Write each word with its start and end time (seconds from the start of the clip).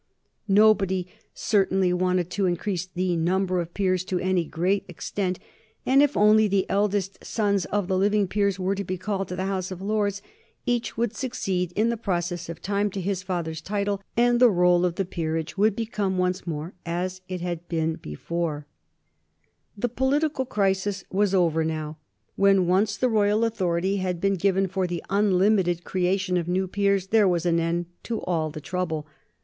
Nobody 0.47 1.05
certainly 1.35 1.93
wanted 1.93 2.31
to 2.31 2.47
increase 2.47 2.87
the 2.87 3.15
number 3.15 3.61
of 3.61 3.75
peers 3.75 4.03
to 4.05 4.17
any 4.17 4.43
great 4.45 4.83
extent, 4.87 5.37
and 5.85 6.01
if 6.01 6.17
only 6.17 6.47
the 6.47 6.67
eldest 6.71 7.23
sons 7.23 7.65
of 7.65 7.87
the 7.87 7.95
living 7.95 8.27
peers 8.27 8.57
were 8.57 8.73
to 8.73 8.83
be 8.83 8.97
called 8.97 9.27
to 9.27 9.35
the 9.35 9.45
House 9.45 9.69
of 9.69 9.79
Lords 9.79 10.23
each 10.65 10.97
would 10.97 11.15
succeed 11.15 11.71
in 11.73 11.95
process 11.97 12.49
of 12.49 12.63
time 12.63 12.89
to 12.89 12.99
his 12.99 13.21
father's 13.21 13.61
title 13.61 14.01
and 14.17 14.39
the 14.39 14.49
roll 14.49 14.85
of 14.85 14.95
the 14.95 15.05
peerage 15.05 15.55
would 15.55 15.75
become 15.75 16.17
once 16.17 16.41
again 16.41 16.71
as 16.83 17.21
it 17.29 17.41
had 17.41 17.67
been 17.67 17.93
before. 17.97 18.65
[Sidenote: 19.79 19.83
1832 19.83 19.83
Passage 19.83 19.83
of 19.83 19.83
the 19.83 19.83
third 19.83 19.83
Reform 19.83 19.83
Bill] 19.83 19.83
The 19.83 19.95
political 20.01 20.45
crisis 20.45 21.03
was 21.11 21.35
over 21.35 21.63
now. 21.63 21.97
When 22.35 22.65
once 22.65 22.97
the 22.97 23.07
royal 23.07 23.43
authority 23.45 23.97
had 23.97 24.19
been 24.19 24.33
given 24.33 24.65
for 24.67 24.87
the 24.87 25.03
unlimited 25.11 25.83
creation 25.83 26.37
of 26.37 26.47
new 26.47 26.67
peers 26.67 27.09
there 27.09 27.27
was 27.27 27.45
an 27.45 27.59
end 27.59 27.85
of 28.09 28.17
all 28.23 28.49
the 28.49 28.59
trouble. 28.59 29.05